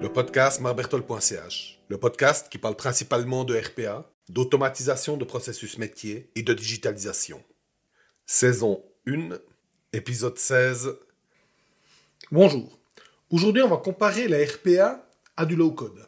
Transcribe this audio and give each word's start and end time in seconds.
Le 0.00 0.08
podcast 0.12 0.60
marbertol.ch, 0.60 1.80
le 1.88 1.98
podcast 1.98 2.48
qui 2.48 2.58
parle 2.58 2.76
principalement 2.76 3.44
de 3.44 3.56
RPA, 3.56 4.10
d'automatisation 4.28 5.16
de 5.16 5.24
processus 5.24 5.78
métier 5.78 6.30
et 6.34 6.42
de 6.42 6.54
digitalisation. 6.54 7.42
Saison 8.26 8.84
1, 9.06 9.38
épisode 9.92 10.38
16. 10.38 10.94
Bonjour. 12.30 12.78
Aujourd'hui, 13.30 13.62
on 13.62 13.68
va 13.68 13.76
comparer 13.76 14.28
la 14.28 14.44
RPA 14.44 15.04
à 15.36 15.46
du 15.46 15.56
low-code. 15.56 16.06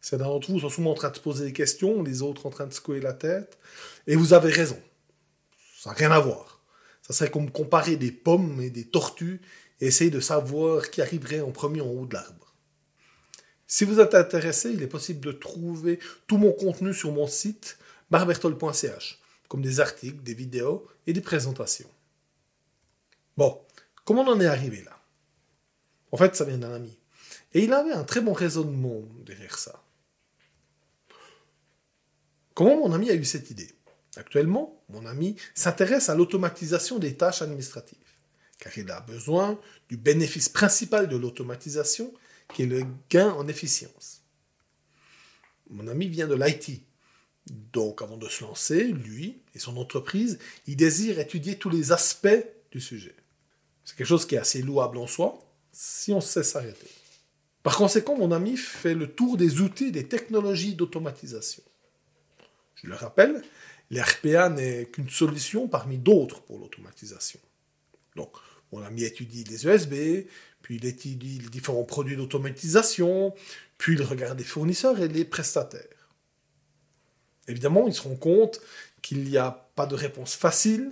Certains 0.00 0.26
d'entre 0.26 0.52
vous 0.52 0.60
sont 0.60 0.68
souvent 0.68 0.92
en 0.92 0.94
train 0.94 1.10
de 1.10 1.16
se 1.16 1.20
poser 1.20 1.46
des 1.46 1.52
questions, 1.52 2.04
les 2.04 2.22
autres 2.22 2.46
en 2.46 2.50
train 2.50 2.68
de 2.68 2.72
secouer 2.72 3.00
la 3.00 3.12
tête. 3.12 3.58
Et 4.06 4.14
vous 4.14 4.34
avez 4.34 4.52
raison. 4.52 4.80
N'a 5.86 5.92
rien 5.92 6.10
à 6.10 6.18
voir. 6.18 6.60
Ça 7.02 7.12
serait 7.14 7.30
comme 7.30 7.50
comparer 7.50 7.96
des 7.96 8.10
pommes 8.10 8.60
et 8.60 8.70
des 8.70 8.84
tortues 8.84 9.40
et 9.80 9.86
essayer 9.86 10.10
de 10.10 10.20
savoir 10.20 10.90
qui 10.90 11.00
arriverait 11.00 11.40
en 11.40 11.52
premier 11.52 11.80
en 11.80 11.86
haut 11.86 12.06
de 12.06 12.14
l'arbre. 12.14 12.54
Si 13.68 13.84
vous 13.84 14.00
êtes 14.00 14.14
intéressé, 14.14 14.70
il 14.70 14.82
est 14.82 14.88
possible 14.88 15.24
de 15.24 15.32
trouver 15.32 15.98
tout 16.26 16.38
mon 16.38 16.52
contenu 16.52 16.92
sur 16.92 17.12
mon 17.12 17.26
site 17.26 17.78
barbertol.ch, 18.10 19.20
comme 19.48 19.62
des 19.62 19.80
articles, 19.80 20.22
des 20.22 20.34
vidéos 20.34 20.86
et 21.06 21.12
des 21.12 21.20
présentations. 21.20 21.90
Bon, 23.36 23.60
comment 24.04 24.22
on 24.22 24.32
en 24.32 24.40
est 24.40 24.46
arrivé 24.46 24.82
là? 24.82 24.98
En 26.12 26.16
fait, 26.16 26.34
ça 26.34 26.44
vient 26.44 26.58
d'un 26.58 26.72
ami. 26.72 26.96
Et 27.54 27.64
il 27.64 27.72
avait 27.72 27.92
un 27.92 28.04
très 28.04 28.20
bon 28.20 28.32
raisonnement 28.32 29.02
derrière 29.24 29.58
ça. 29.58 29.82
Comment 32.54 32.76
mon 32.76 32.92
ami 32.92 33.10
a 33.10 33.14
eu 33.14 33.24
cette 33.24 33.50
idée? 33.50 33.70
Actuellement, 34.16 34.82
mon 34.88 35.04
ami 35.06 35.36
s'intéresse 35.54 36.08
à 36.08 36.14
l'automatisation 36.14 36.98
des 36.98 37.14
tâches 37.14 37.42
administratives, 37.42 37.98
car 38.58 38.76
il 38.78 38.90
a 38.90 39.00
besoin 39.00 39.58
du 39.88 39.96
bénéfice 39.96 40.48
principal 40.48 41.08
de 41.08 41.16
l'automatisation, 41.16 42.12
qui 42.54 42.62
est 42.62 42.66
le 42.66 42.84
gain 43.10 43.30
en 43.32 43.48
efficience. 43.48 44.22
Mon 45.68 45.88
ami 45.88 46.08
vient 46.08 46.28
de 46.28 46.34
l'IT, 46.34 46.82
donc 47.72 48.02
avant 48.02 48.16
de 48.16 48.28
se 48.28 48.44
lancer, 48.44 48.84
lui 48.84 49.38
et 49.54 49.58
son 49.58 49.76
entreprise, 49.76 50.38
il 50.66 50.76
désire 50.76 51.18
étudier 51.18 51.58
tous 51.58 51.70
les 51.70 51.92
aspects 51.92 52.46
du 52.70 52.80
sujet. 52.80 53.14
C'est 53.84 53.96
quelque 53.96 54.06
chose 54.06 54.26
qui 54.26 54.34
est 54.34 54.38
assez 54.38 54.62
louable 54.62 54.98
en 54.98 55.06
soi, 55.06 55.38
si 55.72 56.12
on 56.12 56.20
sait 56.20 56.42
s'arrêter. 56.42 56.88
Par 57.62 57.76
conséquent, 57.76 58.16
mon 58.16 58.32
ami 58.32 58.56
fait 58.56 58.94
le 58.94 59.12
tour 59.12 59.36
des 59.36 59.60
outils, 59.60 59.92
des 59.92 60.08
technologies 60.08 60.74
d'automatisation. 60.74 61.62
Je 62.76 62.88
le 62.88 62.94
rappelle, 62.94 63.42
l'RPA 63.90 64.48
n'est 64.48 64.86
qu'une 64.86 65.10
solution 65.10 65.68
parmi 65.68 65.98
d'autres 65.98 66.42
pour 66.42 66.58
l'automatisation. 66.58 67.40
Donc, 68.16 68.32
mon 68.72 68.82
ami 68.82 69.04
étudie 69.04 69.44
les 69.44 69.66
USB, 69.66 70.26
puis 70.62 70.76
il 70.76 70.84
étudie 70.86 71.38
les 71.38 71.48
différents 71.48 71.84
produits 71.84 72.16
d'automatisation, 72.16 73.34
puis 73.78 73.94
il 73.94 74.02
regarde 74.02 74.38
les 74.38 74.44
fournisseurs 74.44 75.00
et 75.00 75.08
les 75.08 75.24
prestataires. 75.24 75.82
Évidemment, 77.48 77.86
il 77.86 77.94
se 77.94 78.02
rend 78.02 78.16
compte 78.16 78.60
qu'il 79.02 79.22
n'y 79.22 79.36
a 79.36 79.52
pas 79.76 79.86
de 79.86 79.94
réponse 79.94 80.34
facile 80.34 80.90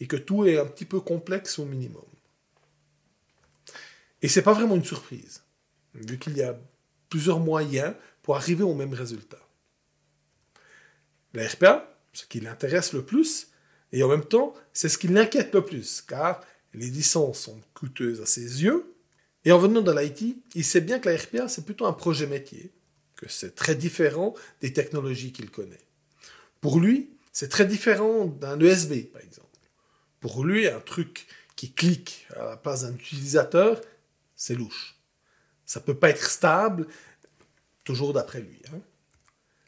et 0.00 0.06
que 0.06 0.16
tout 0.16 0.44
est 0.44 0.58
un 0.58 0.66
petit 0.66 0.84
peu 0.84 1.00
complexe 1.00 1.58
au 1.58 1.64
minimum. 1.64 2.04
Et 4.20 4.28
c'est 4.28 4.42
pas 4.42 4.52
vraiment 4.52 4.76
une 4.76 4.84
surprise, 4.84 5.42
vu 5.94 6.18
qu'il 6.18 6.36
y 6.36 6.42
a 6.42 6.58
plusieurs 7.08 7.40
moyens 7.40 7.94
pour 8.22 8.36
arriver 8.36 8.64
au 8.64 8.74
même 8.74 8.92
résultat. 8.92 9.40
La 11.32 11.42
ce 12.14 12.26
qui 12.26 12.40
l'intéresse 12.40 12.92
le 12.92 13.04
plus, 13.04 13.48
et 13.92 14.02
en 14.02 14.08
même 14.08 14.24
temps, 14.24 14.54
c'est 14.72 14.88
ce 14.88 14.98
qui 14.98 15.08
l'inquiète 15.08 15.54
le 15.54 15.64
plus, 15.64 16.02
car 16.02 16.40
les 16.72 16.88
licences 16.88 17.40
sont 17.40 17.60
coûteuses 17.74 18.20
à 18.20 18.26
ses 18.26 18.62
yeux, 18.62 18.94
et 19.44 19.52
en 19.52 19.58
venant 19.58 19.82
de 19.82 19.92
l'IT, 19.92 20.36
il 20.54 20.64
sait 20.64 20.80
bien 20.80 20.98
que 20.98 21.08
la 21.08 21.16
RPA, 21.16 21.48
c'est 21.48 21.64
plutôt 21.64 21.86
un 21.86 21.92
projet 21.92 22.26
métier, 22.26 22.72
que 23.16 23.28
c'est 23.28 23.54
très 23.54 23.74
différent 23.74 24.34
des 24.60 24.72
technologies 24.72 25.32
qu'il 25.32 25.50
connaît. 25.50 25.86
Pour 26.60 26.80
lui, 26.80 27.10
c'est 27.32 27.48
très 27.48 27.66
différent 27.66 28.24
d'un 28.24 28.58
USB, 28.58 29.04
par 29.12 29.20
exemple. 29.20 29.48
Pour 30.20 30.44
lui, 30.44 30.66
un 30.66 30.80
truc 30.80 31.26
qui 31.56 31.72
clique 31.72 32.26
à 32.36 32.44
la 32.44 32.56
place 32.56 32.82
d'un 32.82 32.94
utilisateur, 32.94 33.80
c'est 34.34 34.54
louche. 34.54 34.96
Ça 35.66 35.80
peut 35.80 35.96
pas 35.96 36.10
être 36.10 36.30
stable, 36.30 36.86
toujours 37.84 38.12
d'après 38.12 38.40
lui. 38.40 38.60
Hein. 38.72 38.80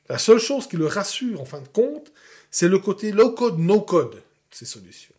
La 0.08 0.18
seule 0.18 0.38
chose 0.38 0.68
qui 0.68 0.76
le 0.76 0.86
rassure 0.86 1.40
en 1.40 1.44
fin 1.44 1.60
de 1.60 1.68
compte, 1.68 2.12
c'est 2.50 2.68
le 2.68 2.78
côté 2.78 3.12
low-code, 3.12 3.58
no-code 3.58 4.14
de 4.14 4.22
ces 4.50 4.64
solutions. 4.66 5.14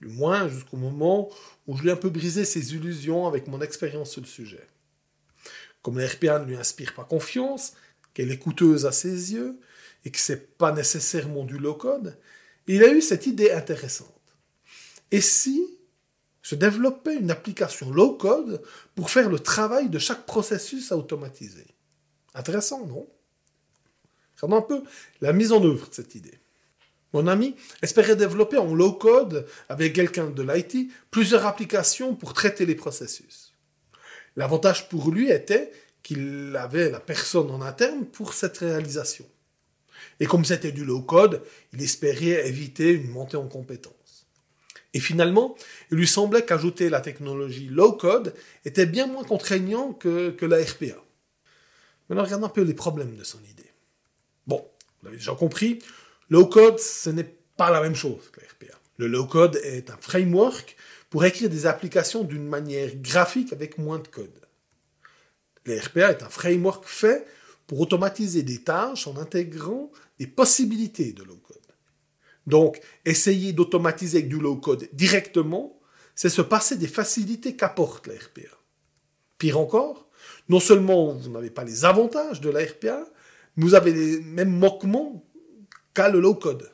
Du 0.00 0.08
moins 0.08 0.48
jusqu'au 0.48 0.76
moment 0.76 1.28
où 1.66 1.76
je 1.76 1.82
lui 1.82 1.88
ai 1.88 1.92
un 1.92 1.96
peu 1.96 2.10
brisé 2.10 2.44
ses 2.44 2.74
illusions 2.74 3.26
avec 3.26 3.48
mon 3.48 3.60
expérience 3.60 4.12
sur 4.12 4.20
le 4.20 4.26
sujet. 4.26 4.66
Comme 5.82 5.98
la 5.98 6.06
RPA 6.06 6.38
ne 6.38 6.44
lui 6.44 6.56
inspire 6.56 6.94
pas 6.94 7.04
confiance, 7.04 7.72
qu'elle 8.14 8.30
est 8.30 8.38
coûteuse 8.38 8.86
à 8.86 8.92
ses 8.92 9.32
yeux, 9.32 9.58
et 10.04 10.10
que 10.10 10.18
c'est 10.18 10.56
pas 10.56 10.72
nécessairement 10.72 11.44
du 11.44 11.58
low-code, 11.58 12.16
il 12.66 12.84
a 12.84 12.92
eu 12.92 13.00
cette 13.00 13.26
idée 13.26 13.50
intéressante. 13.50 14.14
Et 15.10 15.20
si 15.20 15.78
je 16.42 16.54
développais 16.54 17.16
une 17.16 17.30
application 17.30 17.90
low-code 17.90 18.62
pour 18.94 19.10
faire 19.10 19.28
le 19.28 19.38
travail 19.38 19.88
de 19.88 19.98
chaque 19.98 20.24
processus 20.24 20.92
à 20.92 20.96
automatiser 20.96 21.66
Intéressant, 22.34 22.86
non? 22.86 23.08
Regardons 24.40 24.64
un 24.64 24.68
peu 24.68 24.82
la 25.20 25.32
mise 25.32 25.52
en 25.52 25.62
œuvre 25.62 25.88
de 25.88 25.94
cette 25.94 26.14
idée. 26.14 26.38
Mon 27.12 27.26
ami 27.26 27.56
espérait 27.82 28.16
développer 28.16 28.58
en 28.58 28.74
low 28.74 28.92
code, 28.92 29.46
avec 29.68 29.94
quelqu'un 29.94 30.26
de 30.26 30.42
l'IT, 30.42 30.90
plusieurs 31.10 31.46
applications 31.46 32.14
pour 32.14 32.34
traiter 32.34 32.66
les 32.66 32.74
processus. 32.74 33.54
L'avantage 34.36 34.88
pour 34.88 35.10
lui 35.10 35.30
était 35.30 35.72
qu'il 36.02 36.54
avait 36.56 36.90
la 36.90 37.00
personne 37.00 37.50
en 37.50 37.62
interne 37.62 38.04
pour 38.04 38.34
cette 38.34 38.58
réalisation. 38.58 39.24
Et 40.20 40.26
comme 40.26 40.44
c'était 40.44 40.72
du 40.72 40.84
low 40.84 41.00
code, 41.00 41.42
il 41.72 41.82
espérait 41.82 42.46
éviter 42.46 42.92
une 42.92 43.08
montée 43.08 43.36
en 43.36 43.48
compétences. 43.48 44.26
Et 44.94 45.00
finalement, 45.00 45.54
il 45.90 45.98
lui 45.98 46.06
semblait 46.06 46.44
qu'ajouter 46.44 46.88
la 46.88 47.00
technologie 47.00 47.68
low 47.68 47.92
code 47.92 48.34
était 48.64 48.86
bien 48.86 49.06
moins 49.06 49.24
contraignant 49.24 49.92
que, 49.92 50.30
que 50.30 50.46
la 50.46 50.58
RPA. 50.58 51.02
Maintenant, 52.08 52.24
regardons 52.24 52.46
un 52.46 52.50
peu 52.50 52.62
les 52.62 52.74
problèmes 52.74 53.16
de 53.16 53.24
son 53.24 53.38
idée. 53.40 53.70
Vous 55.00 55.06
l'avez 55.06 55.18
déjà 55.18 55.34
compris, 55.34 55.78
low-code, 56.30 56.78
ce 56.78 57.10
n'est 57.10 57.36
pas 57.56 57.70
la 57.70 57.80
même 57.80 57.94
chose 57.94 58.30
que 58.32 58.40
la 58.40 58.46
RPA. 58.46 58.78
Le 58.96 59.06
low-code 59.06 59.56
est 59.62 59.90
un 59.90 59.96
framework 59.96 60.76
pour 61.10 61.24
écrire 61.24 61.48
des 61.48 61.66
applications 61.66 62.24
d'une 62.24 62.46
manière 62.46 62.94
graphique 62.96 63.52
avec 63.52 63.78
moins 63.78 63.98
de 63.98 64.08
code. 64.08 64.40
La 65.66 65.80
RPA 65.80 66.10
est 66.10 66.22
un 66.22 66.28
framework 66.28 66.84
fait 66.86 67.26
pour 67.66 67.80
automatiser 67.80 68.42
des 68.42 68.62
tâches 68.62 69.06
en 69.06 69.16
intégrant 69.16 69.90
des 70.18 70.26
possibilités 70.26 71.12
de 71.12 71.22
low-code. 71.22 71.56
Donc, 72.46 72.80
essayer 73.04 73.52
d'automatiser 73.52 74.18
avec 74.18 74.30
du 74.30 74.38
low-code 74.38 74.88
directement, 74.94 75.78
c'est 76.14 76.30
se 76.30 76.42
passer 76.42 76.76
des 76.76 76.88
facilités 76.88 77.54
qu'apporte 77.54 78.06
la 78.06 78.14
RPA. 78.14 78.56
Pire 79.36 79.60
encore, 79.60 80.08
non 80.48 80.58
seulement 80.58 81.12
vous 81.12 81.30
n'avez 81.30 81.50
pas 81.50 81.64
les 81.64 81.84
avantages 81.84 82.40
de 82.40 82.50
la 82.50 82.64
RPA, 82.64 83.04
vous 83.58 83.74
avez 83.74 83.92
les 83.92 84.20
mêmes 84.20 84.56
moquements 84.56 85.24
qu'à 85.92 86.08
le 86.08 86.20
low-code. 86.20 86.70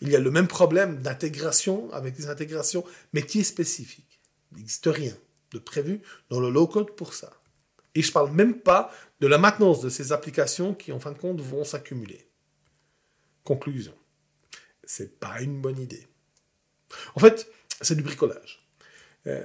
Il 0.00 0.08
y 0.08 0.16
a 0.16 0.20
le 0.20 0.30
même 0.30 0.48
problème 0.48 1.02
d'intégration 1.02 1.92
avec 1.92 2.14
des 2.14 2.28
intégrations 2.28 2.84
métiers 3.12 3.44
spécifiques. 3.44 4.20
Il 4.52 4.58
n'existe 4.58 4.88
rien 4.90 5.14
de 5.52 5.58
prévu 5.58 6.00
dans 6.30 6.40
le 6.40 6.50
low-code 6.50 6.94
pour 6.94 7.12
ça. 7.14 7.32
Et 7.94 8.02
je 8.02 8.08
ne 8.08 8.12
parle 8.12 8.30
même 8.30 8.60
pas 8.60 8.90
de 9.20 9.26
la 9.26 9.38
maintenance 9.38 9.80
de 9.80 9.88
ces 9.88 10.12
applications 10.12 10.74
qui, 10.74 10.92
en 10.92 11.00
fin 11.00 11.12
de 11.12 11.18
compte, 11.18 11.40
vont 11.40 11.64
s'accumuler. 11.64 12.28
Conclusion. 13.44 13.94
C'est 14.84 15.18
pas 15.18 15.40
une 15.40 15.60
bonne 15.60 15.78
idée. 15.78 16.06
En 17.14 17.20
fait, 17.20 17.50
c'est 17.80 17.96
du 17.96 18.02
bricolage. 18.02 18.66
Euh, 19.26 19.44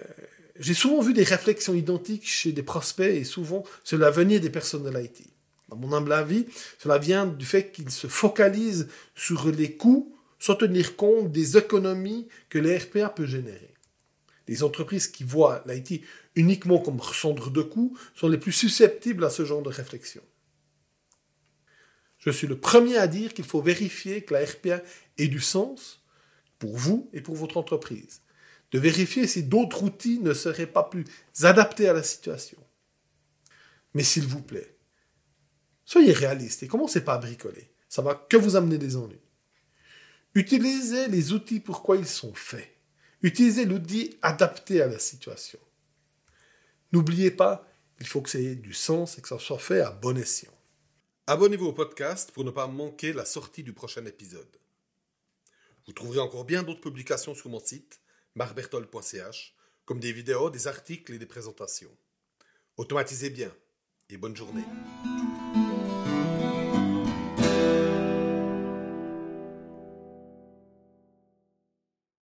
j'ai 0.58 0.74
souvent 0.74 1.02
vu 1.02 1.14
des 1.14 1.24
réflexions 1.24 1.74
identiques 1.74 2.28
chez 2.28 2.52
des 2.52 2.64
prospects 2.64 3.14
et 3.14 3.24
souvent 3.24 3.64
sur 3.84 3.98
l'avenir 3.98 4.40
des 4.40 4.50
personnes 4.50 4.84
de 4.84 4.90
l'IT. 4.90 5.33
Mon 5.76 5.94
humble 5.94 6.14
avis, 6.14 6.46
cela 6.80 6.98
vient 6.98 7.26
du 7.26 7.46
fait 7.46 7.72
qu'ils 7.72 7.92
se 7.92 8.08
focalisent 8.08 8.88
sur 9.16 9.48
les 9.48 9.76
coûts 9.76 10.16
sans 10.40 10.56
tenir 10.56 10.96
compte 10.96 11.32
des 11.32 11.58
économies 11.58 12.28
que 12.50 12.60
l'ERPA 12.60 13.10
peut 13.10 13.26
générer. 13.26 13.74
Les 14.48 14.64
entreprises 14.64 15.08
qui 15.08 15.24
voient 15.24 15.64
l'IT 15.66 16.04
uniquement 16.36 16.80
comme 16.80 17.00
centre 17.02 17.50
de 17.50 17.62
coûts 17.62 17.98
sont 18.14 18.28
les 18.28 18.38
plus 18.38 18.52
susceptibles 18.52 19.24
à 19.24 19.30
ce 19.30 19.46
genre 19.46 19.62
de 19.62 19.70
réflexion. 19.70 20.22
Je 22.18 22.30
suis 22.30 22.48
le 22.48 22.58
premier 22.58 22.98
à 22.98 23.08
dire 23.08 23.34
qu'il 23.34 23.46
faut 23.46 23.62
vérifier 23.62 24.24
que 24.24 24.34
la 24.34 24.46
RPA 24.46 24.82
ait 25.18 25.28
du 25.28 25.42
sens 25.42 26.02
pour 26.58 26.78
vous 26.78 27.10
et 27.14 27.22
pour 27.22 27.36
votre 27.36 27.58
entreprise. 27.58 28.22
De 28.72 28.80
vérifier 28.80 29.28
si 29.28 29.44
d'autres 29.44 29.84
outils 29.84 30.20
ne 30.20 30.34
seraient 30.34 30.68
pas 30.68 30.84
plus 30.84 31.06
adaptés 31.42 31.88
à 31.88 31.94
la 31.94 32.04
situation. 32.04 32.58
Mais 33.94 34.04
s'il 34.04 34.26
vous 34.26 34.42
plaît, 34.42 34.76
Soyez 35.94 36.14
réaliste 36.14 36.64
et 36.64 36.68
commencez 36.68 37.02
pas 37.02 37.14
à 37.14 37.18
bricoler. 37.20 37.70
Ça 37.88 38.02
va 38.02 38.16
que 38.16 38.36
vous 38.36 38.56
amener 38.56 38.80
des 38.80 38.96
ennuis. 38.96 39.22
Utilisez 40.34 41.08
les 41.08 41.34
outils 41.34 41.60
pour 41.60 41.84
quoi 41.84 41.98
ils 41.98 42.08
sont 42.08 42.34
faits. 42.34 42.68
Utilisez 43.22 43.66
l'outil 43.66 44.18
adapté 44.24 44.82
à 44.82 44.88
la 44.88 44.98
situation. 44.98 45.60
N'oubliez 46.94 47.30
pas, 47.30 47.68
il 48.00 48.08
faut 48.08 48.24
que 48.24 48.32
ça 48.32 48.40
ait 48.40 48.56
du 48.56 48.74
sens 48.74 49.20
et 49.20 49.22
que 49.22 49.28
ça 49.28 49.38
soit 49.38 49.60
fait 49.60 49.82
à 49.82 49.92
bon 49.92 50.18
escient. 50.18 50.52
Abonnez-vous 51.28 51.68
au 51.68 51.74
podcast 51.74 52.32
pour 52.32 52.44
ne 52.44 52.50
pas 52.50 52.66
manquer 52.66 53.14
la 53.14 53.24
sortie 53.24 53.62
du 53.62 53.74
prochain 53.74 54.04
épisode. 54.08 54.58
Vous 55.86 55.94
trouverez 55.94 56.22
encore 56.22 56.46
bien 56.46 56.64
d'autres 56.64 56.82
publications 56.82 57.36
sur 57.36 57.52
mon 57.52 57.60
site, 57.60 58.02
marbertol.ch, 58.34 59.56
comme 59.86 60.00
des 60.00 60.12
vidéos, 60.12 60.50
des 60.50 60.66
articles 60.66 61.14
et 61.14 61.20
des 61.20 61.28
présentations. 61.28 61.96
Automatisez 62.78 63.30
bien 63.30 63.54
et 64.10 64.18
bonne 64.18 64.36
journée. 64.36 64.66